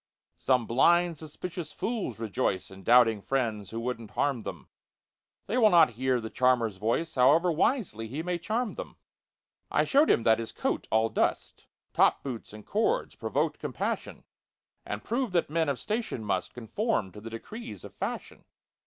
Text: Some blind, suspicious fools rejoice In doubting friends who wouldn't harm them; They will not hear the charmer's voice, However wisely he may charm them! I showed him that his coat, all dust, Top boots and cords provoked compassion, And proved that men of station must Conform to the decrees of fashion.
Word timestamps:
Some 0.39 0.65
blind, 0.65 1.15
suspicious 1.19 1.71
fools 1.71 2.17
rejoice 2.17 2.71
In 2.71 2.81
doubting 2.81 3.21
friends 3.21 3.69
who 3.69 3.79
wouldn't 3.79 4.09
harm 4.09 4.41
them; 4.41 4.67
They 5.45 5.59
will 5.59 5.69
not 5.69 5.91
hear 5.91 6.19
the 6.19 6.31
charmer's 6.31 6.77
voice, 6.77 7.13
However 7.13 7.51
wisely 7.51 8.07
he 8.07 8.23
may 8.23 8.39
charm 8.39 8.73
them! 8.73 8.97
I 9.69 9.83
showed 9.83 10.09
him 10.09 10.23
that 10.23 10.39
his 10.39 10.51
coat, 10.53 10.87
all 10.89 11.09
dust, 11.09 11.67
Top 11.93 12.23
boots 12.23 12.51
and 12.51 12.65
cords 12.65 13.13
provoked 13.13 13.59
compassion, 13.59 14.23
And 14.87 15.03
proved 15.03 15.33
that 15.33 15.51
men 15.51 15.69
of 15.69 15.79
station 15.79 16.25
must 16.25 16.55
Conform 16.55 17.11
to 17.11 17.21
the 17.21 17.29
decrees 17.29 17.83
of 17.83 17.93
fashion. 17.93 18.45